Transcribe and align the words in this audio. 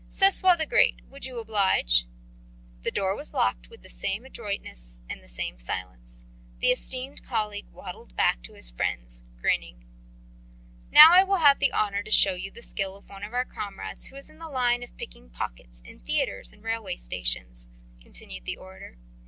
Sesoi 0.09 0.57
the 0.57 0.65
Great, 0.65 1.03
would 1.11 1.25
you 1.25 1.37
oblige?" 1.37 2.07
The 2.81 2.89
door 2.89 3.15
was 3.15 3.33
locked 3.35 3.69
with 3.69 3.83
the 3.83 3.89
same 3.91 4.25
adroitness 4.25 4.99
and 5.07 5.21
the 5.23 5.29
same 5.29 5.59
silence. 5.59 6.25
The 6.59 6.69
esteemed 6.71 7.21
colleague 7.21 7.67
waddled 7.71 8.15
back 8.15 8.41
to 8.45 8.53
his 8.55 8.71
friends, 8.71 9.21
grinning. 9.39 9.85
"Now 10.89 11.11
I 11.11 11.21
will 11.23 11.37
have 11.37 11.59
the 11.59 11.71
honour 11.71 12.01
to 12.01 12.09
show 12.09 12.33
you 12.33 12.49
the 12.49 12.63
skill 12.63 12.95
of 12.95 13.07
one 13.09 13.21
of 13.23 13.35
our 13.35 13.45
comrades 13.45 14.07
who 14.07 14.15
is 14.15 14.27
in 14.27 14.39
the 14.39 14.49
line 14.49 14.81
of 14.81 14.97
picking 14.97 15.29
pockets 15.29 15.81
in 15.81 15.99
theatres 15.99 16.51
and 16.51 16.63
railway 16.63 16.95
stations," 16.95 17.69
continued 18.01 18.45
the 18.45 18.57
orator. 18.57 18.97